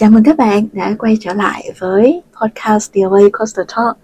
[0.00, 3.96] Chào mừng các bạn đã quay trở lại với podcast The Away Coaster Talk.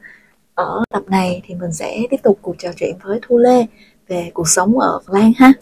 [0.54, 3.66] Ở tập này thì mình sẽ tiếp tục cuộc trò chuyện với Thu Lê
[4.08, 5.52] về cuộc sống ở Phần Lan ha.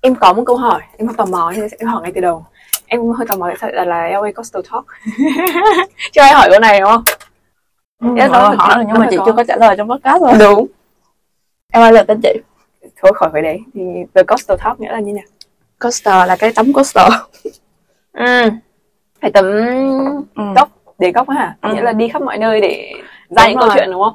[0.00, 2.44] em có một câu hỏi, em không tò mò nên sẽ hỏi ngay từ đầu
[2.90, 4.84] em hơi tò mò tại sao lại là LA Coastal Talk
[6.12, 7.02] chưa ai hỏi câu này đúng không
[8.00, 9.22] Ừ, hỏi, nó- hỏi rồi nhưng mà chị có.
[9.26, 10.32] chưa có trả lời trong podcast rồi.
[10.38, 10.66] đúng
[11.72, 12.34] Em ơi là tên chị.
[13.02, 13.80] thôi khỏi phải đấy thì
[14.14, 15.24] the Coastal Talk nghĩa là như nào
[15.80, 17.12] Coaster là cái tấm coaster.
[18.12, 18.50] ừ.
[19.20, 19.44] phải tấm
[20.34, 20.42] Ừ.
[20.56, 21.74] góc để góc hả Ừ.
[21.74, 22.92] nghĩa là đi khắp mọi nơi để
[23.36, 23.76] ra Đúng những câu rồi.
[23.78, 24.14] chuyện đúng không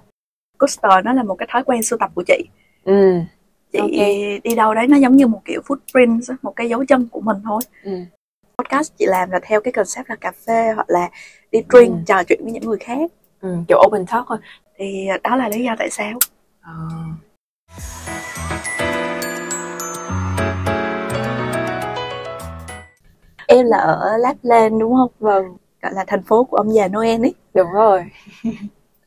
[0.60, 2.48] Coaster nó là một cái thói quen sưu tập của chị.
[2.86, 3.20] ừ.
[3.74, 4.42] Chị Ok.
[4.44, 7.38] đi đâu đấy nó giống như một kiểu footprint, một cái dấu chân của mình
[7.46, 7.62] thôi.
[7.84, 7.92] Ừ.
[8.58, 11.10] Podcast chị làm là theo cái concept là cà phê hoặc là
[11.52, 11.98] đi drink, Ừ.
[12.08, 13.12] trò chuyện với những người khác.
[13.42, 14.38] ừ kiểu open talk thôi
[14.78, 16.20] Thì đó là lý do tại sao.
[16.62, 16.72] Ờ.
[23.48, 25.12] Em là ở Lapland đúng không?
[25.20, 27.34] vâng Gọi là thành phố của ông già Noel ấy.
[27.54, 28.06] đúng rồi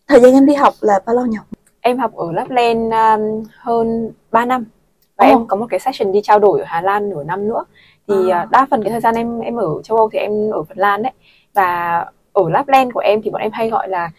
[0.08, 1.38] Thời gian em đi học là bao lâu nhỉ?
[1.80, 4.64] em học ở Lapland um, hơn 3 năm
[5.18, 5.30] và Ồ.
[5.30, 7.64] em có một cái session đi trao đổi ở Hà Lan nửa năm nữa
[8.08, 8.38] thì À.
[8.38, 10.78] à, đa phần cái thời gian em em ở châu Âu thì em ở Phần
[10.78, 11.12] Lan đấy
[11.54, 14.10] và ở Lapland của em thì bọn em hay gọi là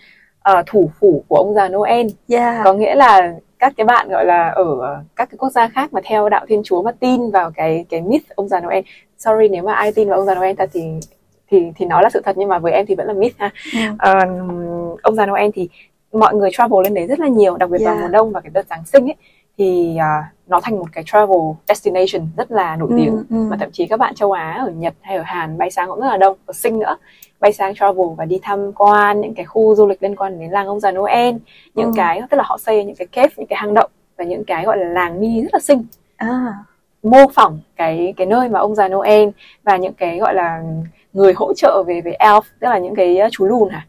[0.41, 2.61] ờ, thủ phủ của ông già Noel Yeah.
[2.63, 4.65] có nghĩa là các cái bạn gọi là ở
[5.15, 8.01] các cái quốc gia khác mà theo đạo Thiên Chúa mà tin vào cái cái
[8.01, 8.83] myth ông già Noel
[9.17, 10.81] sorry nếu mà ai tin vào ông già Noel thật thì
[11.51, 13.49] thì thì nó là sự thật nhưng mà với em thì vẫn là myth ha
[13.73, 13.79] Ừ.
[13.99, 14.13] Ờ,
[15.03, 15.69] ông già Noel thì
[16.13, 18.01] mọi người travel lên đấy rất là nhiều đặc biệt vào Yeah.
[18.03, 19.15] mùa đông và cái đợt Giáng sinh ấy
[19.59, 23.35] thì à, nó thành một cái travel destination rất là nổi tiếng Ừ, ừ.
[23.35, 25.99] mà thậm chí các bạn châu Á ở Nhật hay ở Hàn bay sang cũng
[25.99, 26.97] rất là đông ở Sinh nữa
[27.39, 30.51] bay sang travel và đi tham quan những cái khu du lịch liên quan đến
[30.51, 31.35] làng ông già Noel
[31.75, 31.91] những Ừ.
[31.95, 34.65] cái tức là họ xây những cái cave những cái hang động và những cái
[34.65, 35.83] gọi là làng mi rất là xinh
[36.17, 36.53] À.
[37.03, 39.29] mô phỏng cái cái nơi mà ông già Noel
[39.63, 40.63] và những cái gọi là
[41.13, 43.87] người hỗ trợ về về elf tức là những cái chú lùn hả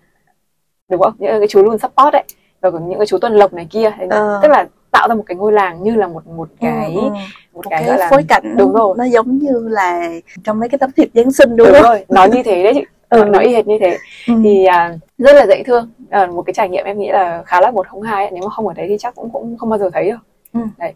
[0.91, 2.25] đúng không những cái chú lùn support đấy
[2.61, 4.41] và những cái chú tuần lộc này kia Ờ.
[4.43, 7.09] tức là tạo ra một cái ngôi làng như là một một cái Ừ, ừ.
[7.53, 10.09] một, cái, cái, gọi là phối cảnh đúng rồi nó giống như là
[10.45, 11.83] trong mấy cái tấm thiệp Giáng sinh đúng, đúng không?
[11.83, 13.25] rồi nó như thế đấy chị Ừ.
[13.25, 14.35] nó y hệt như thế Ừ.
[14.45, 17.61] thì à, rất là dễ thương à, một cái trải nghiệm em nghĩ là khá
[17.61, 18.31] là một không hai ấy.
[18.33, 20.17] nếu mà không ở đấy thì chắc cũng cũng không bao giờ thấy được
[20.53, 20.61] Ừ.
[20.79, 20.93] đấy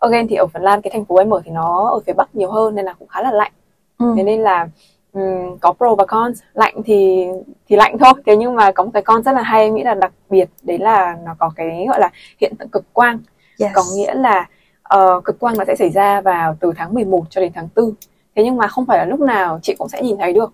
[0.00, 2.34] again thì ở Phần Lan cái thành phố em ở thì nó ở phía bắc
[2.36, 3.52] nhiều hơn nên là cũng khá là lạnh
[3.98, 4.14] Ừ.
[4.16, 4.68] thế nên là
[5.12, 7.26] ừm, có pro và cons lạnh thì
[7.68, 9.82] thì lạnh thôi thế nhưng mà có một cái con rất là hay em nghĩ
[9.84, 12.10] là đặc biệt đấy là nó có cái gọi là
[12.40, 13.18] hiện tượng cực quang
[13.58, 13.70] Yes.
[13.74, 14.46] có nghĩa là
[14.82, 17.92] ờ, cực quang nó sẽ xảy ra vào từ tháng 11 cho đến tháng 4
[18.36, 20.52] thế nhưng mà không phải là lúc nào chị cũng sẽ nhìn thấy được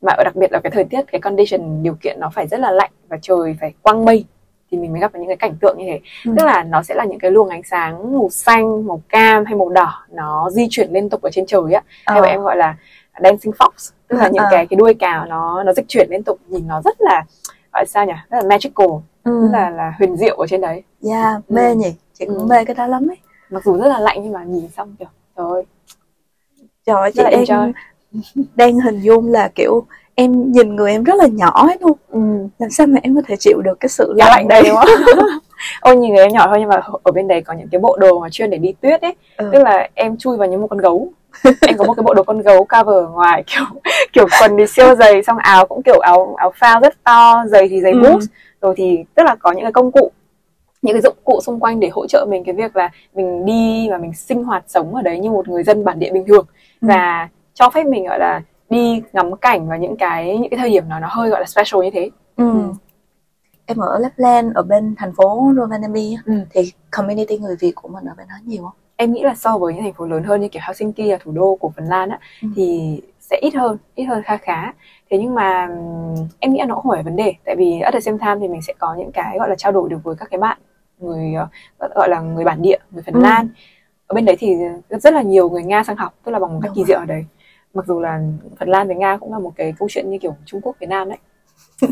[0.00, 2.60] mà ở đặc biệt là cái thời tiết cái condition điều kiện nó phải rất
[2.60, 4.24] là lạnh và trời phải quang mây
[4.70, 6.32] thì mình mới gặp những cái cảnh tượng như thế Ừ.
[6.38, 9.54] tức là nó sẽ là những cái luồng ánh sáng màu xanh màu cam hay
[9.54, 12.22] màu đỏ nó di chuyển liên tục ở trên trời á hay Ờ.
[12.22, 12.76] bọn em gọi là
[13.22, 13.70] dancing fox
[14.08, 16.66] tức là À, những cái cái đuôi cào nó nó dịch chuyển liên tục nhìn
[16.68, 17.24] nó rất là
[17.72, 18.86] gọi sao nhỉ rất là magical
[19.24, 19.42] Ừ.
[19.42, 21.74] rất là là huyền diệu ở trên đấy Yeah, mê Ừ.
[21.74, 22.46] nhỉ chị cũng Ừ.
[22.50, 23.16] mê cái đó lắm ấy
[23.50, 25.62] mặc dù rất là lạnh nhưng mà nhìn xong kiểu trời ơi
[26.86, 27.72] trời ơi, chị đang enjoy.
[28.54, 32.20] đang hình dung là kiểu em nhìn người em rất là nhỏ ấy luôn ừ.
[32.58, 34.86] làm sao mà em có thể chịu được cái sự Giá lạnh lạnh đấy không
[35.80, 37.96] ôi nhìn người em nhỏ thôi nhưng mà ở bên đấy có những cái bộ
[38.00, 39.50] đồ mà chuyên để đi tuyết ấy Ừ.
[39.52, 41.12] tức là em chui vào như một con gấu
[41.68, 43.64] em có một cái bộ đồ con gấu cover ở ngoài kiểu
[44.12, 47.68] kiểu quần thì siêu dày xong áo cũng kiểu áo áo phao rất to giày
[47.68, 47.98] thì giày Ừ.
[48.02, 48.26] boots
[48.60, 50.10] rồi thì tức là có những cái công cụ
[50.82, 53.88] những cái dụng cụ xung quanh để hỗ trợ mình cái việc là mình đi
[53.90, 56.46] và mình sinh hoạt sống ở đấy như một người dân bản địa bình thường
[56.80, 56.88] Ừ.
[56.88, 60.70] và cho phép mình gọi là đi ngắm cảnh và những cái những cái thời
[60.70, 62.52] điểm nào nó hơi gọi là special như thế ừ.
[62.52, 62.72] Ừ.
[63.66, 66.32] em ở Lapland ở bên thành phố Rovaniemi Ừ.
[66.50, 69.58] thì community người Việt của mình ở bên đó nhiều không em nghĩ là so
[69.58, 72.08] với những thành phố lớn hơn như kiểu Helsinki là thủ đô của Phần Lan
[72.08, 72.48] á Ừ.
[72.56, 73.00] thì
[73.30, 74.72] sẽ ít hơn ít hơn khá khá.
[75.10, 75.68] Thế nhưng mà
[76.38, 77.34] em nghĩ là nó không phải vấn đề.
[77.44, 79.72] Tại vì at the same time thì mình sẽ có những cái gọi là trao
[79.72, 80.58] đổi được với các cái bạn
[80.98, 81.34] người
[81.78, 83.20] ờ, gọi là người bản địa người Phần Ừ.
[83.20, 83.48] Lan.
[84.06, 84.54] Ở bên đấy thì
[84.90, 87.04] rất là nhiều người Nga sang học tức là bằng một cách kỳ diệu ở
[87.04, 87.24] đấy.
[87.74, 88.20] Mặc dù là
[88.60, 90.86] Phần Lan với Nga cũng là một cái câu chuyện như kiểu Trung Quốc Việt
[90.86, 91.18] Nam đấy.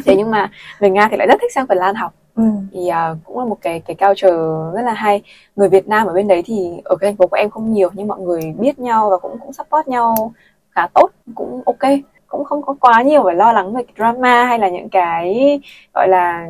[0.04, 0.50] Thế nhưng mà
[0.80, 2.12] người Nga thì lại rất thích sang Phần Lan học.
[2.36, 2.42] Ừ.
[2.72, 4.36] thì à, cũng là một cái cái culture
[4.74, 5.22] rất là hay.
[5.56, 7.90] Người Việt Nam ở bên đấy thì ở cái thành phố của em không nhiều
[7.92, 10.32] nhưng mọi người biết nhau và cũng cũng support nhau
[10.74, 11.90] khá tốt cũng ok
[12.26, 15.60] cũng không có quá nhiều phải lo lắng về drama hay là những cái
[15.94, 16.48] gọi là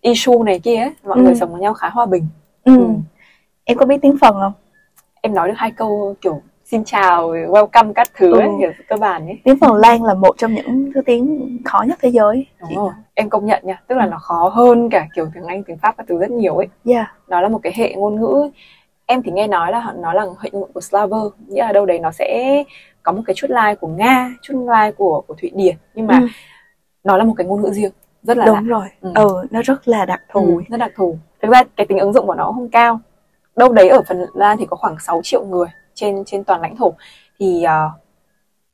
[0.00, 0.90] issue này kia ấy.
[1.04, 1.22] mọi Ừ.
[1.22, 2.26] người sống với nhau khá hòa bình
[2.64, 2.76] Ừ.
[2.78, 2.84] Ừ.
[3.64, 4.52] em có biết tiếng phần không
[5.20, 8.52] em nói được hai câu kiểu xin chào welcome các thứ ấy, Ừ.
[8.60, 11.98] kiểu cơ bản ấy tiếng Phần Lan là một trong những thứ tiếng khó nhất
[12.02, 15.26] thế giới đúng rồi em công nhận nha tức là nó khó hơn cả kiểu
[15.34, 17.94] tiếng Anh tiếng Pháp các thứ rất nhiều ấy yeah nó là một cái hệ
[17.94, 18.50] ngôn ngữ
[19.06, 21.86] em thì nghe nói là nó là hệ ngôn ngữ của Slaver nghĩa là đâu
[21.86, 22.64] đấy nó sẽ
[23.02, 26.18] có một cái chút lai của Nga chút lai của của Thụy Điển nhưng mà
[26.20, 26.26] Ừ.
[27.04, 27.92] nó là một cái ngôn ngữ riêng
[28.22, 29.12] rất là lạ đúng rồi Ừ.
[29.14, 29.46] ừ.
[29.50, 32.26] nó rất là đặc thù ừ, rất đặc thù thực ra cái tính ứng dụng
[32.26, 33.00] của nó không cao
[33.56, 36.76] đâu đấy ở Phần Lan thì có khoảng 6 triệu người trên trên toàn lãnh
[36.76, 36.92] thổ
[37.38, 37.90] thì ờ,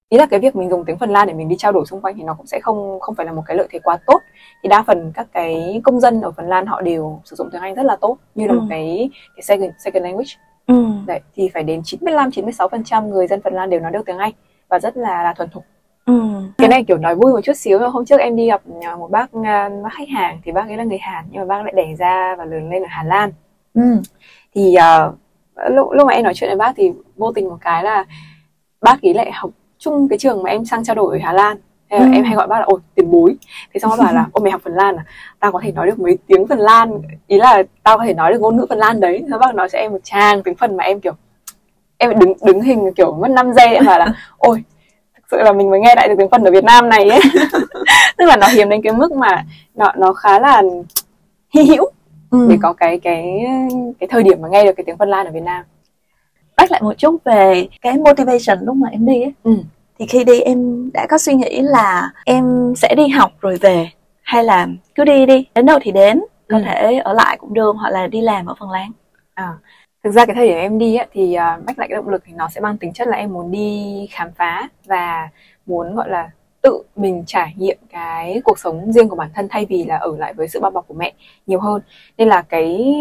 [0.08, 2.00] ý là cái việc mình dùng tiếng Phần Lan để mình đi trao đổi xung
[2.00, 4.19] quanh thì nó cũng sẽ không không phải là một cái lợi thế quá tốt
[4.62, 7.61] thì đa phần các cái công dân ở Phần Lan họ đều sử dụng tiếng
[7.62, 8.58] Anh rất là tốt như là Ừ.
[8.61, 10.31] một cái cái second second language
[10.66, 10.84] ừ.
[11.06, 14.32] đấy thì phải đến 95 96% người dân Phần Lan đều nói được tiếng Anh
[14.68, 15.64] và rất là là thuần thục
[16.06, 16.22] Ừ.
[16.58, 19.10] cái này kiểu nói vui một chút xíu hôm trước em đi gặp à, một
[19.10, 21.72] bác à, bác khách hàng thì bác ấy là người Hàn nhưng mà bác lại
[21.76, 23.32] đẻ ra và lớn lên ở Hà Lan
[23.74, 23.82] Ừ.
[24.54, 25.10] thì à,
[25.70, 28.04] lúc lúc mà em nói chuyện với bác thì vô tình một cái là
[28.80, 31.56] bác ấy lại học chung cái trường mà em sang trao đổi ở Hà Lan
[31.90, 32.04] Thế Ừ.
[32.12, 33.36] em hay gọi bác là ôi tiền bối
[33.74, 35.04] thế xong bác bảo là ôi mày học Phần Lan à
[35.40, 36.90] tao có thể nói được mấy tiếng Phần Lan
[37.26, 39.68] ý là tao có thể nói được ngôn ngữ Phần Lan đấy thế bác nói
[39.72, 41.12] cho em một trang tiếng Phần mà em kiểu
[41.98, 44.06] em đứng đứng hình kiểu mất 5 giây em bảo là
[44.38, 44.64] ôi
[45.14, 47.20] thực sự là mình mới nghe lại được tiếng Phần ở Việt Nam này ấy
[48.18, 49.44] tức là nó hiếm đến cái mức mà
[49.74, 50.62] nó nó khá là
[51.54, 51.90] hy hữu
[52.30, 52.46] Ừ.
[52.50, 53.44] để có cái cái
[54.00, 55.64] cái thời điểm mà nghe được cái tiếng Phần Lan ở Việt Nam
[56.56, 59.32] Back lại một chút về cái motivation lúc mà em đi ấy.
[59.44, 59.56] Ừ.
[59.98, 63.90] Thì khi đi em đã có suy nghĩ là em sẽ đi học rồi về
[64.22, 66.62] hay là cứ đi đi, đến đâu thì đến, có Ừ.
[66.64, 68.90] thể ở lại cũng được hoặc là đi làm ở Phần Lan.
[69.34, 69.52] À,
[70.04, 72.22] thực ra cái thời điểm em đi á, thì à, mách lại cái động lực
[72.26, 75.28] thì nó sẽ mang tính chất là em muốn đi khám phá và
[75.66, 76.31] muốn gọi là
[76.62, 80.16] tự mình trải nghiệm cái cuộc sống riêng của bản thân thay vì là ở
[80.19, 81.12] lại với sự bao bọc của mẹ
[81.46, 81.82] nhiều hơn
[82.19, 82.94] nên là cái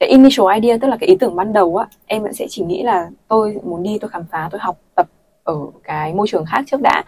[0.00, 2.62] cái initial idea tức là cái ý tưởng ban đầu á em vẫn sẽ chỉ
[2.64, 5.06] nghĩ là tôi muốn đi tôi khám phá tôi học tập
[5.46, 7.02] ở cái môi trường khác trước đã.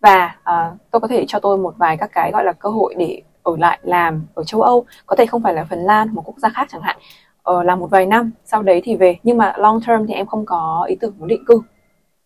[0.00, 2.94] Và à, tôi có thể cho tôi một vài các cái gọi là cơ hội
[2.98, 4.84] để ở lại làm ở châu Âu.
[5.06, 6.96] Có thể không phải là Phần Lan một quốc gia khác chẳng hạn.
[7.42, 9.16] Ờ, làm một vài năm sau đấy thì về.
[9.22, 11.60] Nhưng mà long term thì em không có ý tưởng muốn định cư.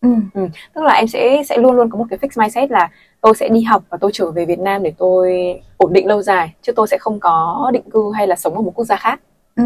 [0.01, 0.47] Ừ.
[0.73, 2.89] tức là em sẽ sẽ luôn luôn có một cái fix mindset là
[3.21, 6.21] tôi sẽ đi học và tôi trở về Việt Nam để tôi ổn định lâu
[6.21, 8.95] dài chứ tôi sẽ không có định cư hay là sống ở một quốc gia
[8.95, 9.19] khác.
[9.55, 9.63] Ừ.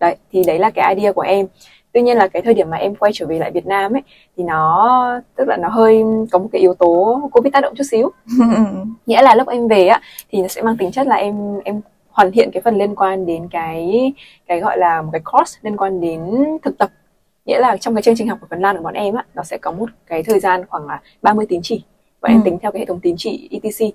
[0.00, 1.46] đấy thì đấy là cái idea của em
[1.96, 4.02] tuy nhiên là cái thời điểm mà em quay trở về lại Việt Nam ấy
[4.36, 6.02] thì nó tức là nó hơi
[6.32, 8.10] có một cái yếu tố covid tác động chút xíu.
[9.06, 10.00] Nghĩa là lúc em về á
[10.30, 13.26] thì nó sẽ mang tính chất là em em hoàn thiện cái phần liên quan
[13.26, 14.12] đến cái
[14.46, 16.20] cái gọi là một cái course liên quan đến
[16.62, 16.90] thực tập.
[17.46, 19.42] Nghĩa là trong cái chương trình học của Phần Lan của bọn em á nó
[19.42, 21.84] sẽ có một cái thời gian khoảng là 30 tín chỉ.
[22.22, 22.44] Bọn em Ừ.
[22.44, 23.94] tính theo cái hệ thống tín chỉ ETC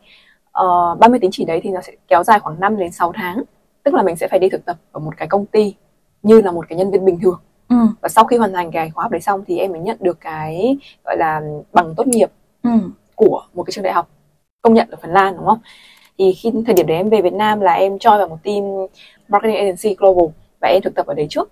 [0.51, 3.43] ờ, 30 tín chỉ đấy thì nó sẽ kéo dài khoảng 5 đến 6 tháng.
[3.83, 5.73] Tức là mình sẽ phải đi thực tập ở một cái công ty
[6.23, 7.39] như là một cái nhân viên bình thường
[7.71, 7.77] Ừ.
[8.01, 10.17] và sau khi hoàn thành cái khóa học đấy xong thì em mới nhận được
[10.21, 11.41] cái gọi là
[11.73, 12.31] bằng tốt nghiệp
[12.63, 12.69] Ừ.
[13.15, 14.09] của một cái trường đại học
[14.61, 15.59] công nhận ở Phần Lan đúng không?
[16.17, 18.63] Thì khi thời điểm đấy em về Việt Nam là em join vào một team
[19.29, 20.25] marketing agency global
[20.61, 21.51] và em thực tập ở đấy trước.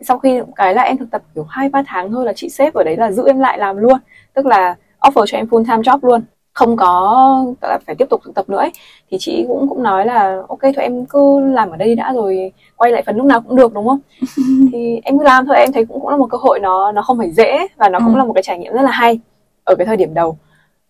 [0.00, 2.74] Sau khi cái là em thực tập kiểu hai ba tháng thôi là chị sếp
[2.74, 3.98] ở đấy là giữ em lại làm luôn,
[4.34, 6.22] tức là offer cho em full time job luôn,
[6.56, 8.70] không có là phải tiếp tục thực tập nữa ấy.
[9.10, 12.52] Thì chị cũng cũng nói là ok thôi em cứ làm ở đây đã rồi
[12.76, 13.98] quay lại phần lúc nào cũng được đúng không?
[14.72, 17.02] thì em cứ làm thôi em thấy cũng cũng là một cơ hội nó nó
[17.02, 18.18] không phải dễ và nó cũng Ừ.
[18.18, 19.18] là một cái trải nghiệm rất là hay
[19.64, 20.38] ở cái thời điểm đầu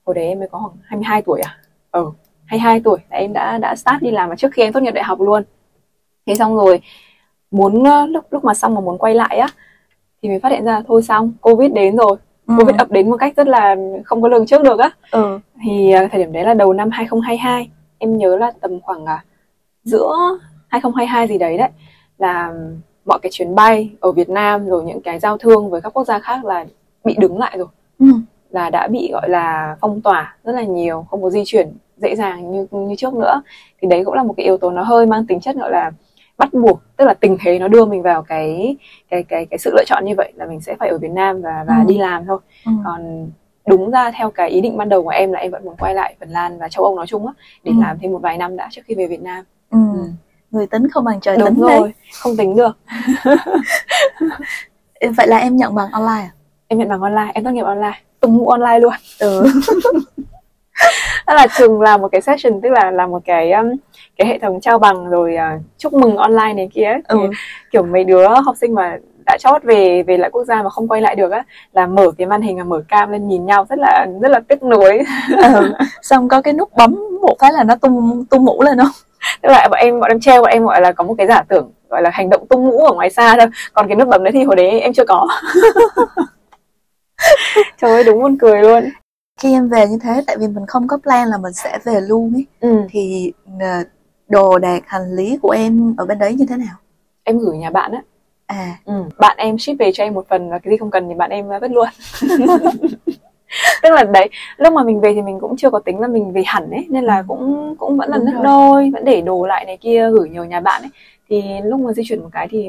[0.06, 1.58] hồi đấy em mới có khoảng 22 tuổi à
[1.90, 2.10] ừ
[2.44, 4.90] 22 tuổi là em đã đã start đi làm mà trước khi em tốt nghiệp
[4.94, 5.42] đại học luôn
[6.26, 6.80] thế xong rồi
[7.50, 9.48] muốn ờ, lúc lúc mà xong mà muốn quay lại á
[10.22, 12.16] thì mình phát hiện ra thôi xong covid đến rồi
[12.46, 12.54] Ừ.
[12.58, 15.38] covid ập đến một cách rất là không có lường trước được á Ừ.
[15.64, 19.24] thì ờ, thời điểm đấy là đầu năm 2022 em nhớ là tầm khoảng à,
[19.84, 20.12] giữa
[20.68, 21.68] 2022 gì đấy đấy
[22.18, 22.52] là
[23.06, 26.04] mọi cái chuyến bay ở Việt Nam rồi những cái giao thương với các quốc
[26.04, 26.64] gia khác là
[27.04, 27.66] bị đứng lại rồi
[27.98, 28.06] Ừ.
[28.50, 32.14] là đã bị gọi là phong tỏa rất là nhiều không có di chuyển dễ
[32.16, 33.42] dàng như như trước nữa
[33.82, 35.90] thì đấy cũng là một cái yếu tố nó hơi mang tính chất gọi là
[36.38, 38.76] bắt buộc tức là tình thế nó đưa mình vào cái
[39.10, 41.42] cái cái cái sự lựa chọn như vậy là mình sẽ phải ở Việt Nam
[41.42, 41.84] và và Ừ.
[41.88, 42.72] đi làm thôi Ừ.
[42.84, 43.30] còn
[43.68, 45.94] đúng ra theo cái ý định ban đầu của em là em vẫn muốn quay
[45.94, 47.32] lại Phần Lan và châu Âu nói chung á
[47.64, 47.80] để Ừ.
[47.80, 49.78] làm thêm một vài năm đã trước khi về Việt Nam Ừ.
[49.94, 50.00] Ừ.
[50.50, 52.78] Người tính không bằng trời đúng tính rồi không tính được
[53.24, 53.36] đấy.
[55.16, 56.30] Vậy là em nhận bằng online à?
[56.68, 59.44] em nhận bằng online em tốt nghiệp online tung online luôn Ừ.
[61.26, 63.66] Tức là trường làm một cái session tức là làm một cái um,
[64.16, 67.00] cái hệ thống trao bằng rồi à, chúc mừng online này kia ấy.
[67.08, 67.18] Ừ.
[67.70, 70.88] Kiểu mấy đứa học sinh mà đã chót về về lại quốc gia mà không
[70.88, 73.66] quay lại được á là mở cái màn hình và mở cam lên nhìn nhau
[73.68, 75.02] rất là rất là tiếc nuối
[75.42, 75.72] ừ.
[76.02, 78.92] Xong có cái nút bấm một cái là nó tung tung mũ lên không?
[79.42, 81.42] tức là bọn em bọn em treo bọn em gọi là có một cái giả
[81.48, 84.24] tưởng gọi là hành động tung mũ ở ngoài xa thôi còn cái nút bấm
[84.24, 85.26] đấy thì hồi đấy em chưa có
[87.80, 88.84] trời ơi đúng buồn cười luôn
[89.40, 92.00] khi em về như thế tại vì mình không có plan là mình sẽ về
[92.00, 92.86] luôn ấy ừ.
[92.90, 93.66] thì ờ,
[94.28, 96.76] đồ đạc hành lý của em ở bên đấy như thế nào
[97.24, 98.02] em gửi nhà bạn á
[98.46, 98.92] à ừ.
[99.18, 101.30] bạn em ship về cho em một phần và cái gì không cần thì bạn
[101.30, 101.88] em vứt luôn
[103.82, 106.32] tức là đấy lúc mà mình về thì mình cũng chưa có tính là mình
[106.32, 107.24] về hẳn ấy nên là Ừ.
[107.28, 110.60] cũng cũng vẫn là nước đôi vẫn để đồ lại này kia gửi nhiều nhà
[110.60, 110.90] bạn ấy
[111.28, 112.68] thì lúc mà di chuyển một cái thì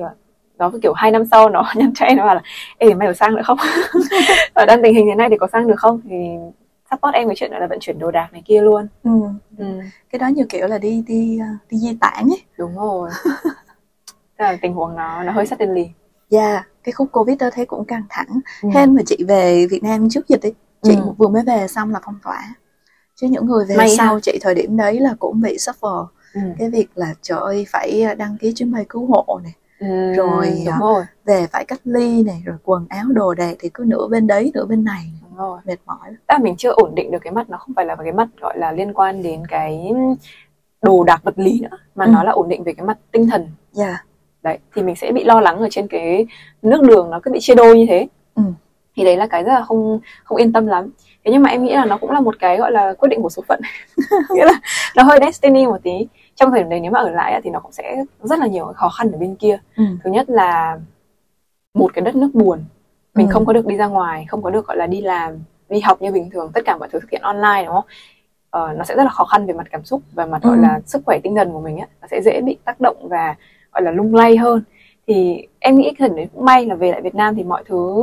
[0.58, 2.42] nó kiểu hai năm sau nó nhắn cho em nó bảo là
[2.78, 3.58] ê mày có sang nữa không
[4.56, 6.16] và đang tình hình thế này thì có sang được không thì
[6.92, 9.12] support em cái chuyện đó là vận chuyển đồ đạc này kia luôn ừ.
[9.58, 9.66] ừ.
[10.12, 13.10] cái đó như kiểu là đi đi đi di tản ấy đúng rồi
[14.38, 15.90] Tức là tình huống nó nó hơi suddenly
[16.30, 18.28] dạ cái khúc covid đó thấy cũng căng thẳng
[18.64, 18.70] ừ.
[18.74, 21.14] hên mà chị về Việt Nam trước dịch ấy chị Ừ.
[21.18, 22.56] vừa mới về xong là phong tỏa
[23.16, 23.96] chứ những người về May ha.
[23.98, 26.42] sau chị thời điểm đấy là cũng bị suffer ừ.
[26.60, 30.48] cái việc là trời ơi phải đăng ký chuyến bay cứu hộ này Ừ, Rồi,
[30.66, 31.04] đúng à, rồi.
[31.26, 34.52] về phải cách ly này rồi quần áo đồ đạc thì cứ nửa bên đấy
[34.54, 35.12] nửa bên này.
[35.22, 35.60] Đúng rồi.
[35.66, 38.12] Mệt mỏi là mình chưa ổn định được cái mặt nó không phải là cái
[38.14, 39.92] mặt gọi là liên quan đến cái
[40.82, 42.12] đồ đạc vật lý nữa mà Ừ.
[42.12, 43.48] nó là ổn định về cái mặt tinh thần.
[43.72, 44.04] Dạ.
[44.44, 46.28] Đấy thì mình sẽ bị lo lắng ở trên cái
[46.62, 48.08] nước đường nó cứ bị chia đôi như thế.
[48.36, 48.44] Ừ.
[48.96, 50.90] thì đấy là cái rất là không không yên tâm lắm.
[51.26, 53.22] Thế nhưng mà em nghĩ là nó cũng là một cái gọi là quyết định
[53.22, 53.62] của số phận.
[54.36, 54.60] Nghĩa là
[54.96, 57.60] nó hơi destiny một tí trong thời điểm đấy nếu mà ở lại thì nó
[57.60, 59.84] cũng sẽ rất là nhiều khó khăn ở bên kia ừ.
[60.03, 60.79] thứ nhất là
[61.74, 62.60] một cái đất nước buồn
[63.15, 63.32] mình Ừ.
[63.34, 65.39] không có được đi ra ngoài không có được gọi là đi làm
[65.70, 67.86] đi học như bình thường tất cả mọi thứ thực hiện online đúng không
[68.50, 70.62] ờ, nó sẽ rất là khó khăn về mặt cảm xúc và mặt gọi Ừ.
[70.62, 73.36] là sức khỏe tinh thần của mình á nó sẽ dễ bị tác động và
[73.72, 74.63] gọi là lung lay hơn
[75.08, 78.01] thì em nghĩ cái đấy cũng may là về lại Việt Nam thì mọi thứ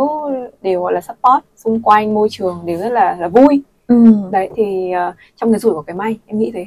[0.62, 4.12] đều gọi là support xung quanh môi trường đều rất là là vui Ừ.
[4.30, 6.64] đấy thì ờ, trong cái rủi có cái may em nghĩ thế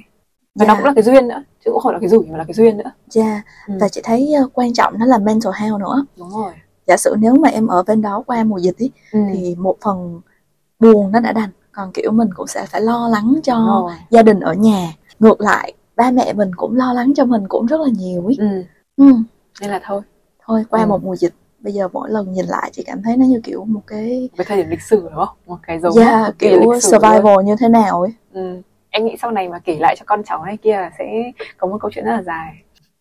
[0.58, 0.68] và Dạ.
[0.68, 2.44] nó cũng là cái duyên nữa chứ cũng không phải là cái rủi mà là
[2.44, 3.44] cái duyên nữa Dạ.
[3.68, 3.74] Ừ.
[3.82, 6.52] và chị thấy ờ, quan trọng nó là mental health nữa đúng rồi
[6.88, 9.20] giả sử nếu mà em ở bên đó qua mùa dịch ý, ừ.
[9.34, 10.22] thì một phần
[10.80, 13.54] buồn nó đã đành còn kiểu mình cũng sẽ phải lo lắng cho
[13.86, 13.92] rồi.
[14.10, 17.66] gia đình ở nhà ngược lại ba mẹ mình cũng lo lắng cho mình cũng
[17.66, 18.64] rất là nhiều ý ừ.
[18.98, 19.06] ừ.
[19.62, 20.02] nên là thôi
[20.46, 20.88] thôi qua Ừ.
[20.88, 23.66] một mùa dịch bây giờ mỗi lần nhìn lại chị cảm thấy nó như kiểu
[23.66, 26.60] một cái cái thời điểm lịch sử đúng không một cái dấu yeah, kỳ kiểu
[26.60, 27.02] lịch sử luôn.
[27.02, 28.62] survival như thế nào ấy ừ.
[28.98, 31.68] Em nghĩ sau này mà kể lại cho con cháu này kia là sẽ có
[31.68, 32.54] một câu chuyện rất là dài.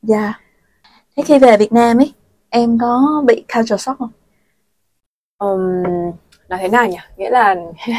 [0.02, 0.40] Dạ.
[1.16, 2.12] Thế khi về Việt Nam ấy
[2.50, 4.10] em có bị culture shock không?
[5.38, 5.82] Um,
[6.48, 6.96] nói thế nào nhỉ?
[7.16, 7.54] Nghĩa là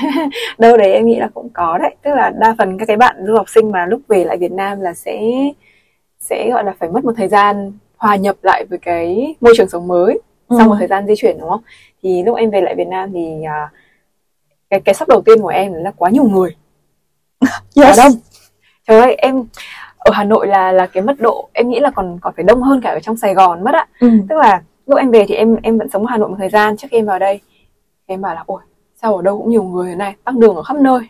[0.58, 1.96] đâu đấy em nghĩ là cũng có đấy.
[2.02, 4.52] Tức là đa phần các cái bạn du học sinh mà lúc về lại Việt
[4.52, 5.22] Nam là sẽ
[6.20, 9.70] sẽ gọi là phải mất một thời gian hòa nhập lại với cái môi trường
[9.70, 11.62] sống mới sau một thời gian di chuyển đúng không?
[12.04, 13.70] Thì lúc em về lại Việt Nam thì à,
[14.70, 16.56] cái cái sốc đầu tiên của em là quá nhiều người
[17.76, 17.98] yes.
[17.98, 18.12] đông
[18.88, 19.44] trời ơi em
[19.98, 22.62] ở Hà Nội là là cái mật độ em nghĩ là còn còn phải đông
[22.64, 24.10] hơn cả ở trong Sài Gòn mất ạ ừ.
[24.30, 26.50] tức là lúc em về thì em em vẫn sống ở Hà Nội một thời
[26.50, 27.42] gian trước khi em vào đây
[28.06, 28.62] em bảo là ôi
[29.02, 31.00] sao ở đâu cũng nhiều người thế này tắc đường ở khắp nơi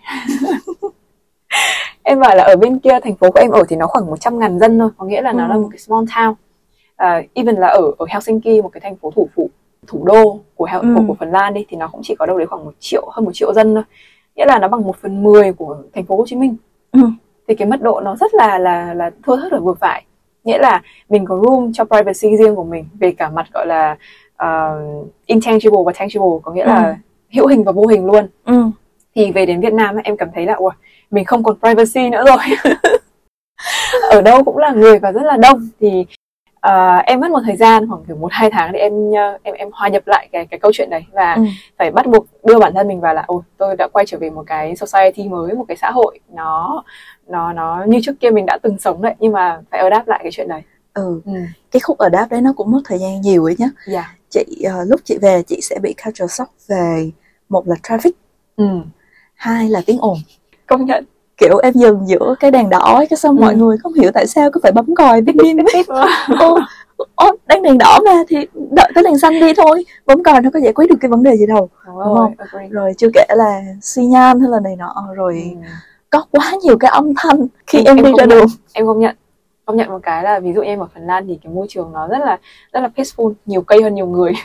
[2.03, 4.39] em bảo là ở bên kia thành phố của em ở thì nó khoảng 100
[4.39, 5.49] ngàn dân thôi có nghĩa là nó Ừ.
[5.49, 6.33] là một cái small town
[6.95, 9.49] à, even là ở ở Helsinki một cái thành phố thủ phủ
[9.87, 10.87] thủ đô của, Hel- Ừ.
[10.95, 13.09] của của Phần Lan đi thì nó cũng chỉ có đâu đấy khoảng một triệu
[13.13, 13.83] hơn một triệu dân thôi
[14.37, 16.55] nghĩa là nó bằng một phần mười của thành phố Hồ Chí Minh
[16.91, 16.99] Ừ.
[17.47, 20.03] thì cái mật độ nó rất là là là thưa thớt ở vừa phải
[20.43, 23.97] nghĩa là mình có room cho privacy riêng của mình về cả mặt gọi là
[24.43, 26.93] uh, intangible và tangible có nghĩa là Ừ.
[27.33, 28.63] hữu hình và vô hình luôn Ừ.
[29.15, 30.71] thì về đến Việt Nam em cảm thấy là ủa,
[31.11, 32.73] mình không còn privacy nữa rồi
[34.11, 36.05] ở đâu cũng là người và rất là đông thì
[36.59, 39.55] ờ, em mất một thời gian khoảng kiểu một hai tháng để em ờ, em
[39.55, 41.41] em hòa nhập lại cái cái câu chuyện đấy và Ừ.
[41.77, 44.29] phải bắt buộc đưa bản thân mình vào là ôi tôi đã quay trở về
[44.29, 46.83] một cái society mới một cái xã hội nó
[47.27, 49.15] nó nó như trước kia mình đã từng sống đấy.
[49.19, 50.61] Nhưng mà phải ở đáp lại cái chuyện đấy.
[50.93, 51.21] Ừ.
[51.25, 51.31] Ừ.
[51.71, 53.67] Cái khúc ở đáp đấy nó cũng mất thời gian nhiều ấy nhá.
[53.91, 54.05] Yeah.
[54.29, 57.11] chị ờ, lúc chị về chị sẽ bị culture shock về
[57.49, 58.11] một là traffic.
[58.55, 58.65] Ừ.
[59.35, 60.17] Hai là tiếng ồn.
[60.65, 61.05] Công nhận
[61.37, 63.41] kiểu em dừng giữa cái đèn đỏ ấy cái xong Ừ.
[63.41, 65.85] mọi người không hiểu tại sao cứ phải bấm còi bíp bíp bíp
[66.39, 66.57] ô,
[67.15, 68.37] ô đang đèn đỏ mà thì
[68.71, 71.23] đợi tới đèn xanh đi thôi bấm còi nó có giải quyết được cái vấn
[71.23, 72.33] đề gì đâu đúng Đúng rồi không?
[72.37, 72.67] agree.
[72.71, 75.67] rồi chưa kể là xi nhan hay là này nọ rồi Ừ.
[76.09, 78.29] có quá nhiều cái âm thanh khi Em- em, em đi ra nhận.
[78.29, 79.15] đường em công nhận
[79.65, 81.91] công nhận một cái là ví dụ em ở Phần Lan thì cái môi trường
[81.93, 82.37] nó rất là
[82.73, 84.33] rất là peaceful nhiều cây hơn nhiều người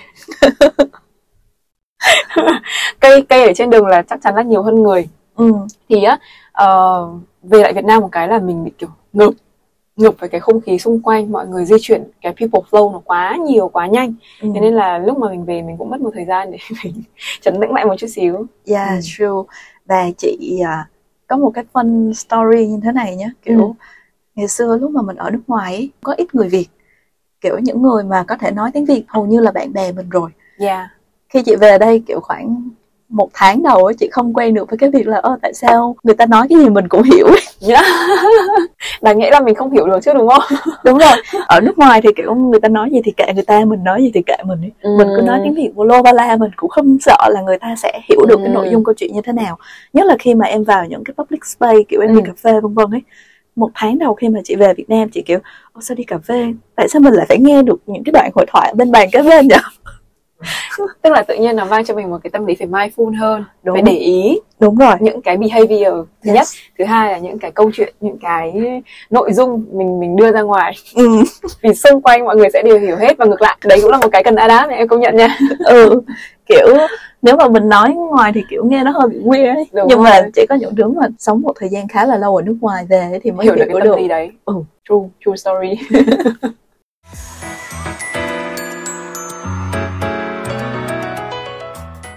[3.01, 5.53] cây cây ở trên đường là chắc chắn là nhiều hơn người ừ.
[5.89, 6.19] thì á
[6.53, 7.09] ờ,
[7.43, 9.31] về lại Việt Nam một cái là mình bị kiểu ngợp
[9.97, 13.01] ngợp với cái không khí xung quanh mọi người di chuyển cái people flow nó
[13.05, 14.49] quá nhiều quá nhanh ừ.
[14.55, 16.95] thế nên là lúc mà mình về mình cũng mất một thời gian để mình
[17.41, 19.01] chấn tĩnh lại một chút xíu Yeah, Ừ.
[19.03, 19.55] true.
[19.87, 20.89] Và chị à,
[21.27, 23.31] có một cái fun story như thế này nhé.
[23.43, 23.73] Kiểu Ừ.
[24.35, 26.67] ngày xưa lúc mà mình ở nước ngoài ấy, có ít người Việt.
[27.41, 30.09] Kiểu những người mà có thể nói tiếng Việt hầu như là bạn bè mình
[30.11, 30.31] rồi.
[30.59, 30.89] yeah
[31.29, 32.71] Khi chị về đây kiểu khoảng
[33.13, 35.97] một tháng đầu ấy, chị không quen được với cái việc là ơ tại sao
[36.03, 37.27] người ta nói cái gì mình cũng hiểu
[37.69, 37.85] yeah.
[39.03, 40.43] đáng nghĩa là mình không hiểu được chứ đúng không
[40.85, 41.13] đúng rồi
[41.47, 44.03] ở nước ngoài thì kiểu người ta nói gì thì kệ người ta mình nói
[44.03, 44.71] gì thì kệ mình ấy.
[44.83, 44.91] Ừ.
[44.99, 47.59] mình cứ nói tiếng việt vô lô ba la mình cũng không sợ là người
[47.59, 48.55] ta sẽ hiểu được cái Ừ.
[48.55, 49.59] nội dung câu chuyện như thế nào
[49.93, 52.27] nhất là khi mà em vào những cái public space kiểu em đi Ừ.
[52.27, 53.03] cà phê vân vân ấy
[53.57, 55.39] một tháng đầu khi mà chị về Việt Nam chị kiểu
[55.73, 58.31] Ô, sao đi cà phê tại sao mình lại phải nghe được những cái đoạn
[58.35, 59.55] hội thoại ở bên bàn kế bên nhỉ
[61.03, 63.45] tức là tự nhiên nó mang cho mình một cái tâm lý phải mindful hơn
[63.63, 63.75] Đúng.
[63.75, 65.95] phải để ý đúng rồi những cái behavior
[66.25, 66.35] thứ Yes.
[66.35, 66.47] nhất
[66.79, 68.53] thứ hai là những cái câu chuyện những cái
[69.11, 71.09] nội dung mình mình đưa ra ngoài ừ.
[71.63, 73.99] vì xung quanh mọi người sẽ đều hiểu hết và ngược lại đấy cũng là
[73.99, 76.01] một cái cần adapt này em công nhận nha ừ
[76.47, 76.67] kiểu
[77.23, 79.99] nếu mà mình nói ngoài thì kiểu nghe nó hơi bị weird ấy Đúng nhưng
[80.03, 80.11] rồi.
[80.11, 82.57] mà chỉ có những đứa mà sống một thời gian khá là lâu ở nước
[82.61, 84.55] ngoài về thì mới hiểu hiểu, được cái tâm lý đấy Ừ.
[84.89, 85.99] true true story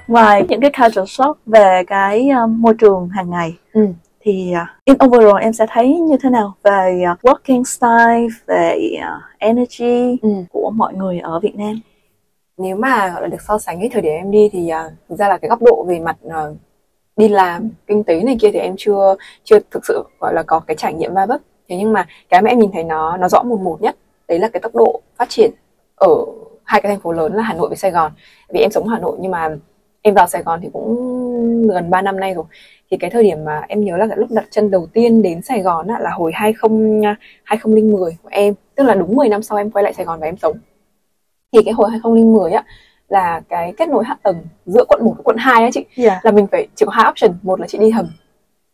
[0.07, 3.88] ngoài những cái culture shock về cái um, môi trường hàng ngày ừ.
[4.21, 8.91] thì uh, in overall em sẽ thấy như thế nào về uh, working style về
[8.97, 10.29] uh, energy Ừ.
[10.51, 11.79] của mọi người ở Việt Nam
[12.57, 15.15] nếu mà gọi là được so sánh cái thời điểm em đi thì à, thực
[15.15, 16.41] ra là cái góc độ về mặt à,
[17.17, 20.59] đi làm kinh tế này kia thì em chưa chưa thực sự gọi là có
[20.59, 23.29] cái trải nghiệm va vấp thế nhưng mà cái mà em nhìn thấy nó nó
[23.29, 23.95] rõ một một nhất
[24.27, 25.51] đấy là cái tốc độ phát triển
[25.95, 26.09] ở
[26.63, 28.12] hai cái thành phố lớn là Hà Nội với Sài Gòn
[28.50, 29.50] vì em sống ở Hà Nội nhưng mà
[30.05, 32.45] em vào Sài Gòn thì cũng gần 3 năm nay rồi.
[32.91, 35.62] Thì cái thời điểm mà em nhớ là lúc đặt chân đầu tiên đến Sài
[35.62, 37.01] Gòn á, là hồi 20
[37.43, 38.53] 2010 của em.
[38.75, 40.57] Tức là đúng 10 năm sau em quay lại Sài Gòn và em sống.
[41.53, 42.63] Thì cái hồi 2010 á
[43.09, 44.35] là cái kết nối hạ tầng
[44.65, 45.85] giữa quận 1 và quận 2 á chị.
[45.97, 46.25] Yeah.
[46.25, 47.38] là mình phải chỉ có hai option.
[47.41, 48.07] Một là chị đi hầm.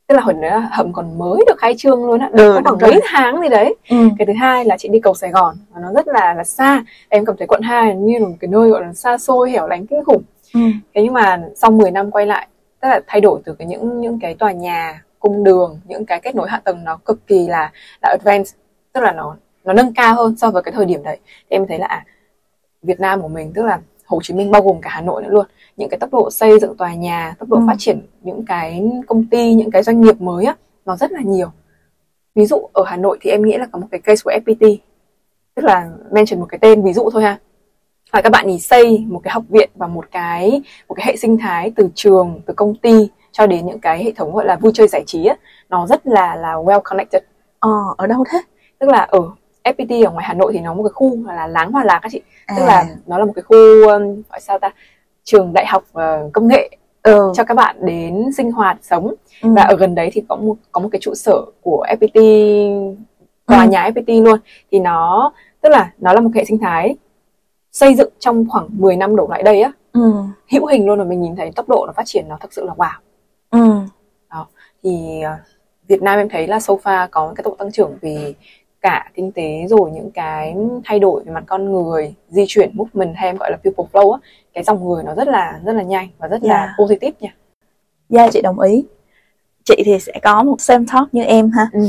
[0.07, 2.29] Tức là hồi đấy là hầm còn mới được khai trương luôn á.
[2.31, 3.75] Ừ, có đúng khoảng mấy tháng gì đấy.
[3.89, 3.97] Ừ.
[4.17, 5.55] cái thứ hai là chị đi cầu Sài Gòn.
[5.73, 6.83] Và nó rất là là xa.
[7.09, 9.67] Em cảm thấy quận 2 như là một cái nơi gọi là xa xôi hẻo
[9.67, 10.23] lánh kinh khủng
[10.53, 10.59] Ừ.
[10.93, 12.47] thế nhưng mà sau 10 năm quay lại
[12.81, 16.19] tức là thay đổi từ cái những những cái tòa nhà cung đường những cái
[16.21, 18.55] kết nối hạ tầng nó cực kỳ là là advanced
[18.93, 21.67] tức là nó nó nâng cao hơn so với cái thời điểm đấy thì em
[21.67, 22.05] thấy là à,
[22.83, 25.29] Việt Nam của mình tức là Hồ Chí Minh bao gồm cả Hà Nội nữa
[25.31, 25.45] luôn
[25.77, 27.63] những cái tốc độ xây dựng tòa nhà tốc độ Ừ.
[27.67, 31.21] phát triển những cái công ty những cái doanh nghiệp mới á nó rất là
[31.21, 31.47] nhiều
[32.35, 34.77] ví dụ ở Hà Nội thì em nghĩ là có một cái case của FPT
[35.55, 37.39] tức là mention một cái tên ví dụ thôi ha
[38.11, 41.15] là các bạn ý xây một cái học viện và một cái một cái hệ
[41.15, 44.55] sinh thái từ trường từ công ty cho đến những cái hệ thống gọi là
[44.55, 45.35] vui chơi giải trí á
[45.69, 47.23] nó rất là là well connected
[47.59, 48.41] ờ, ở đâu thế
[48.79, 49.19] tức là ở
[49.63, 52.09] FPT ở ngoài Hà Nội thì nó một cái khu là láng Hòa Lạc các
[52.11, 52.55] chị à.
[52.57, 54.69] tức là nó là một cái khu um, gọi sao ta
[55.23, 56.69] trường đại học ờ, công nghệ
[57.03, 57.31] ừ.
[57.35, 59.49] cho các bạn đến sinh hoạt sống ừ.
[59.55, 62.17] và ở gần đấy thì có một có một cái trụ sở của FPT
[63.45, 63.69] tòa Ừ.
[63.69, 64.39] nhà FPT luôn
[64.71, 66.95] thì nó tức là nó là một hệ sinh thái
[67.71, 70.13] xây dựng trong khoảng 10 năm đổ lại đây á ừ.
[70.51, 72.65] hữu hình luôn và mình nhìn thấy tốc độ nó phát triển nó thực sự
[72.65, 72.97] là wow
[73.49, 73.81] ừ.
[74.83, 75.31] thì ờ,
[75.87, 78.33] Việt Nam em thấy là so far có cái tốc độ tăng trưởng về
[78.81, 80.55] cả kinh tế rồi những cái
[80.85, 84.11] thay đổi về mặt con người di chuyển movement hay em gọi là people flow
[84.11, 84.19] á
[84.53, 86.55] cái dòng người nó rất là rất là nhanh và rất Yeah.
[86.55, 87.35] là positive nha
[88.09, 88.85] Dạ chị đồng ý
[89.65, 91.79] Chị thì sẽ có một same talk như em ha ừ.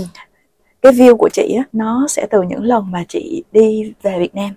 [0.82, 4.34] Cái view của chị á, nó sẽ từ những lần mà chị đi về Việt
[4.34, 4.50] Nam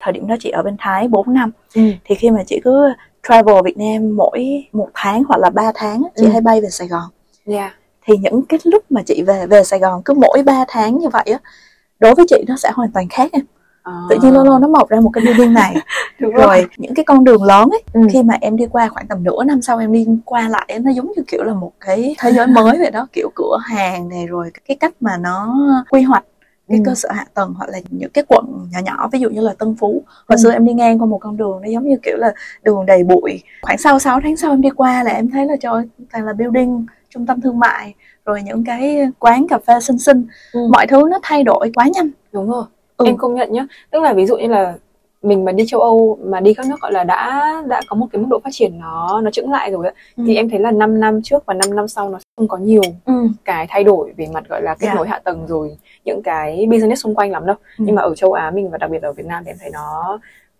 [0.00, 1.82] Thời điểm đó chị ở bên Thái 4 năm Ừ.
[2.04, 2.92] Thì khi mà chị cứ
[3.28, 6.30] travel Việt Nam mỗi một tháng hoặc là 3 tháng Chị Ừ.
[6.32, 7.02] hay bay về Sài Gòn
[7.46, 7.72] Yeah.
[8.04, 11.08] Thì những cái lúc mà chị về về Sài Gòn cứ mỗi 3 tháng như
[11.08, 11.38] vậy á
[12.00, 13.42] Đối với chị nó sẽ hoàn toàn khác em
[13.82, 15.74] Ờ, Tự nhiên lâu lâu nó mọc ra một cái building này
[16.18, 18.00] đúng Rồi những cái con đường lớn ấy Ừ.
[18.12, 20.90] khi mà em đi qua khoảng tầm nửa năm sau em đi qua lại nó
[20.90, 24.26] giống như kiểu là một cái thế giới mới vậy đó kiểu cửa hàng này
[24.26, 25.56] rồi cái cách mà nó
[25.90, 26.24] quy hoạch
[26.68, 26.82] cái Ừ.
[26.86, 29.54] cơ sở hạ tầng hoặc là những cái quận nhỏ nhỏ ví dụ như là
[29.58, 30.36] Tân Phú hồi Ừ.
[30.42, 33.04] xưa em đi ngang qua một con đường nó giống như kiểu là đường đầy
[33.04, 36.26] bụi khoảng sau 6 tháng sau em đi qua là em thấy là trời toàn
[36.26, 40.60] là building trung tâm thương mại rồi những cái quán cà phê xinh xinh Ừ.
[40.72, 42.64] mọi thứ nó thay đổi quá nhanh đúng rồi
[42.96, 43.04] Ừ.
[43.06, 44.74] em công nhận nhá tức là ví dụ như là
[45.22, 48.06] mình mà đi châu Âu mà đi các nước gọi là đã đã có một
[48.12, 50.24] cái mức độ phát triển nó nó chững lại rồi á Ừ.
[50.26, 52.82] thì em thấy là 5 năm trước và 5 năm sau nó không có nhiều
[53.04, 53.12] ừ.
[53.44, 54.94] cái thay đổi về mặt gọi là kết Dạ.
[54.94, 57.84] nối hạ tầng rồi những cái business xung quanh lắm đâu Ừ.
[57.86, 59.70] nhưng mà ở châu Á mình và đặc biệt ở Việt Nam thì em thấy
[59.72, 60.18] nó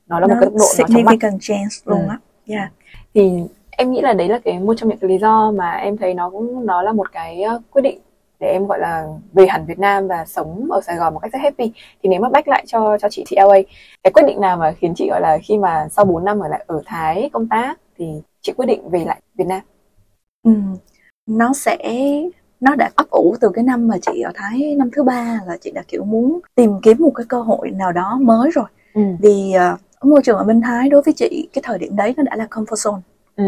[0.08, 2.06] nó là một Nó cái tốc độ nó chóng significant change luôn Ừ.
[2.08, 2.72] á yeah.
[3.14, 3.30] thì
[3.70, 6.14] em nghĩ là đấy là cái một trong những cái lý do mà em thấy
[6.14, 7.98] nó cũng nó là một cái ờ, quyết định
[8.40, 11.32] để em gọi là về hẳn Việt Nam và sống ở Sài Gòn một cách
[11.32, 11.72] rất happy
[12.02, 13.58] thì nếu mà back lại cho cho chị chị LA
[14.04, 16.48] cái quyết định nào mà khiến chị gọi là khi mà sau 4 năm ở
[16.48, 18.06] lại ở Thái công tác thì
[18.42, 19.60] chị quyết định về lại Việt Nam
[20.44, 20.52] Ừ.
[21.26, 21.78] Nó sẽ
[22.60, 25.56] nó đã ấp ủ từ cái năm mà chị ở Thái năm thứ ba là
[25.60, 29.02] chị đã kiểu muốn tìm kiếm một cái cơ hội nào đó mới rồi ừ.
[29.20, 32.22] vì ờ, môi trường ở bên Thái đối với chị cái thời điểm đấy nó
[32.22, 33.00] đã là comfort zone
[33.36, 33.44] Ừ.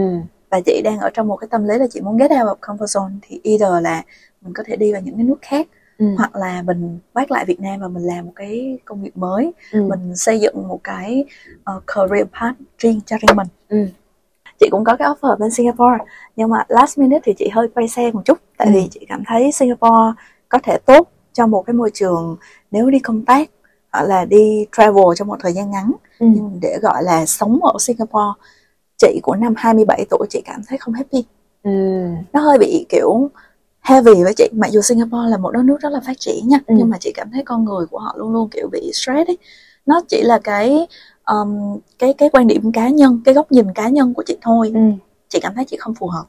[0.51, 2.57] và chị đang ở trong một cái tâm lý là chị muốn get out of
[2.61, 4.03] comfort zone thì either là
[4.41, 5.67] mình có thể đi vào những cái nước khác
[5.99, 6.07] ừ.
[6.19, 9.53] hoặc là mình quay lại Việt Nam và mình làm một cái công việc mới
[9.73, 9.83] ừ.
[9.83, 11.25] mình xây dựng một cái
[11.77, 13.87] uh, career path riêng cho riêng mình ừ.
[14.61, 15.99] chị cũng có cái offer bên Singapore
[16.37, 18.73] nhưng mà last minute thì chị hơi quay xe một chút tại Ừ.
[18.75, 20.13] vì chị cảm thấy Singapore
[20.49, 22.37] có thể tốt cho một cái môi trường
[22.71, 23.51] nếu đi công tác
[23.93, 26.27] hoặc là đi travel trong một thời gian ngắn Ừ.
[26.35, 28.41] nhưng để gọi là sống ở Singapore
[28.97, 31.25] chị của năm 27 tuổi chị cảm thấy không happy
[31.63, 31.71] Ừ.
[32.33, 33.31] nó hơi bị kiểu
[33.81, 36.59] heavy với chị mặc dù Singapore là một đất nước rất là phát triển nha
[36.67, 36.75] Ừ.
[36.79, 39.39] nhưng mà chị cảm thấy con người của họ luôn luôn kiểu bị stress ấy
[39.87, 40.87] nó chỉ là cái
[41.27, 44.73] um, cái cái quan điểm cá nhân cái góc nhìn cá nhân của chị thôi
[44.75, 44.81] Ừ.
[45.29, 46.25] chị cảm thấy chị không phù hợp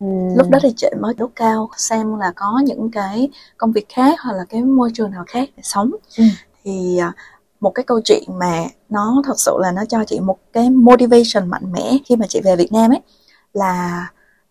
[0.00, 0.06] Ừ.
[0.36, 4.20] lúc đó thì chị mới đốt cao xem là có những cái công việc khác
[4.22, 6.24] hoặc là cái môi trường nào khác để sống Ừ.
[6.64, 7.12] thì à,
[7.60, 11.48] một cái câu chuyện mà nó thật sự là nó cho chị một cái motivation
[11.50, 13.00] mạnh mẽ khi mà chị về Việt Nam ấy
[13.52, 14.06] là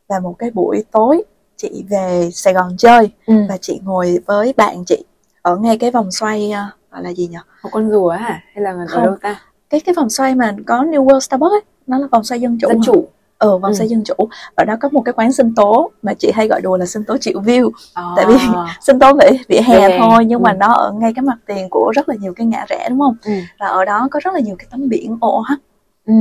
[0.07, 1.23] vào một cái buổi tối
[1.57, 3.33] chị về Sài Gòn chơi Ừ.
[3.49, 5.03] và chị ngồi với bạn chị
[5.41, 8.63] ở ngay cái vòng xoay à, gọi là gì nhỉ một con rùa hả hay
[8.63, 9.03] là ở Không.
[9.05, 9.39] đâu ta
[9.69, 12.57] cái cái vòng xoay mà có New World Starbucks ấy nó là vòng xoay dân
[12.61, 12.81] chủ dân hả?
[12.85, 13.75] chủ ờ vòng Ừ.
[13.75, 14.13] xoay dân chủ
[14.55, 17.03] ở đó có một cái quán sinh tố mà chị hay gọi đùa là sinh
[17.03, 17.71] tố triệu view
[18.15, 18.77] Tại vì- À.
[18.81, 20.55] sinh tố vỉa vỉa hè hè, thôi nhưng mà ừ.
[20.59, 23.15] nó ở ngay cái mặt tiền của rất là nhiều cái ngã rẽ đúng không
[23.25, 23.31] ừ.
[23.59, 25.47] và ở đó có rất là nhiều cái tấm biển OH
[26.07, 26.13] Ừ.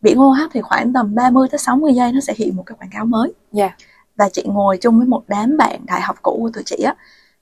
[0.00, 2.90] biển OH thì khoảng tầm 30 tới 60 giây nó sẽ hiện một cái quảng
[2.92, 3.70] cáo mới Dạ.
[4.16, 6.94] Và chị ngồi chung với một đám bạn đại học cũ của tụi chị á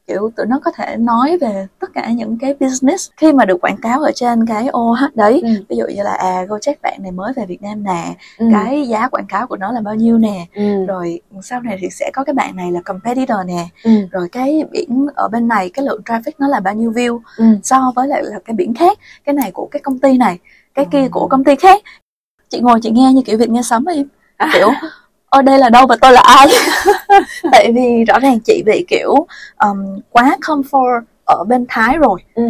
[0.06, 3.60] kiểu tụi nó có thể nói về tất cả những cái business khi mà được
[3.60, 5.48] quảng cáo ở trên cái OH đấy Ừ.
[5.68, 8.46] ví dụ như là à Gojek bạn này mới về Việt Nam nè Ừ.
[8.52, 10.86] cái giá quảng cáo của nó là bao nhiêu nè ừ.
[10.86, 13.90] rồi sau này thì sẽ có cái bạn này là competitor nè Ừ.
[14.10, 17.44] rồi cái biển ở bên này cái lượng traffic nó là bao nhiêu view Ừ.
[17.62, 20.38] so với lại là cái biển khác cái này của cái công ty này
[20.74, 21.08] cái kia Ừ.
[21.12, 21.82] của công ty khác
[22.48, 24.06] chị ngồi chị nghe như kiểu việc nghe sấm ấy
[24.36, 24.50] À.
[24.52, 24.68] kiểu
[25.32, 26.46] ở đây là đâu và tôi là ai
[27.52, 29.14] tại vì rõ ràng chị bị kiểu
[29.64, 32.42] um, quá comfort ở bên Thái rồi Ừ.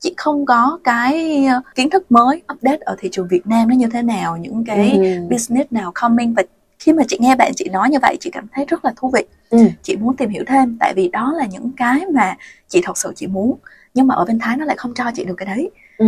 [0.00, 3.74] chị không có cái uh, kiến thức mới update ở thị trường Việt Nam nó
[3.74, 5.26] như thế nào những cái Ừ.
[5.30, 6.42] business nào coming và
[6.78, 9.10] khi mà chị nghe bạn chị nói như vậy chị cảm thấy rất là thú
[9.14, 9.58] vị Ừ.
[9.82, 12.36] chị muốn tìm hiểu thêm tại vì đó là những cái mà
[12.68, 13.56] chị thật sự chị muốn
[13.94, 16.06] nhưng mà ở bên Thái nó lại không cho chị được cái đấy Ừ.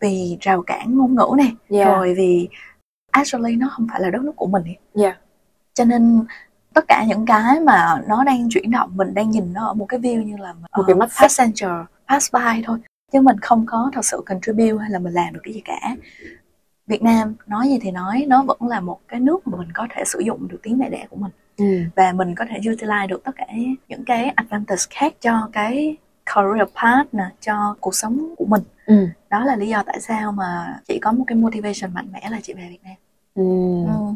[0.00, 1.88] vì rào cản ngôn ngữ này Yeah.
[1.88, 2.48] rồi vì
[3.10, 4.78] actually nó không phải là đất nước của mình ấy.
[5.04, 5.18] Yeah.
[5.74, 6.24] cho nên
[6.74, 9.86] tất cả những cái mà nó đang chuyển động mình đang nhìn nó ở một
[9.88, 11.20] cái view như là Một cái mắt xích.
[11.22, 11.70] passenger
[12.08, 12.78] pass by thôi
[13.12, 15.96] chứ mình không có thật sự contribute hay là mình làm được cái gì cả
[16.86, 19.86] Việt Nam nói gì thì nói nó vẫn là một cái nước mà mình có
[19.90, 21.80] thể sử dụng được tiếng mẹ đẻ của mình Ừ.
[21.96, 23.46] và mình có thể utilize được tất cả
[23.88, 25.96] những cái advantage khác cho cái
[26.26, 29.06] career path nè cho cuộc sống của mình Ừ.
[29.30, 32.38] đó là lý do tại sao mà chị có một cái motivation mạnh mẽ là
[32.42, 32.94] chị về Việt Nam
[33.34, 33.42] Ừ.
[33.94, 34.14] ừ.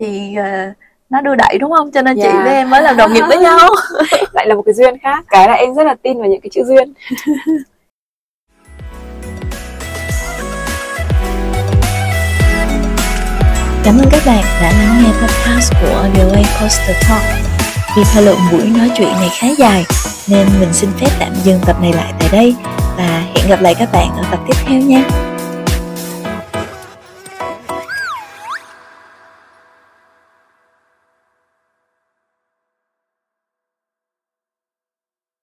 [0.00, 0.72] thì ờ,
[1.10, 2.44] nó đưa đẩy đúng không cho nên chị Yeah.
[2.44, 3.58] với em mới làm đồng nghiệp với nhau
[4.32, 6.50] lại là một cái duyên khác cái là em rất là tin vào những cái
[6.52, 6.92] chữ duyên
[13.84, 17.53] cảm ơn các bạn đã lắng nghe podcast của VOA Coaster Talk
[17.96, 19.84] vì thời lượng buổi nói chuyện này khá dài,
[20.28, 22.54] nên mình xin phép tạm dừng tập này lại tại đây,
[22.96, 25.04] và hẹn gặp lại các bạn ở tập tiếp theo nha.